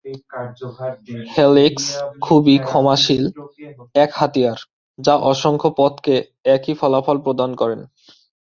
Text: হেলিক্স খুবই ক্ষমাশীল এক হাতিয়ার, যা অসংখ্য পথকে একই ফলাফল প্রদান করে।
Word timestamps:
হেলিক্স 1.35 1.85
খুবই 2.21 2.55
ক্ষমাশীল 2.67 3.23
এক 3.95 4.11
হাতিয়ার, 4.13 4.59
যা 4.99 5.13
অসংখ্য 5.31 5.69
পথকে 5.77 6.15
একই 6.55 6.73
ফলাফল 6.73 7.17
প্রদান 7.17 7.51
করে। 7.55 7.75